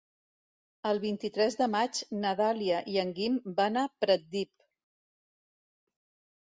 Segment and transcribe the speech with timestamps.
[0.91, 4.53] El vint-i-tres de maig na Dàlia i en Guim van a Pratdip.